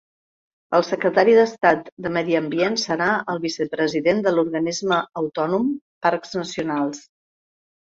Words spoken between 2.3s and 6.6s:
ambient serà el vicepresident de l'Organisme Autònom Parcs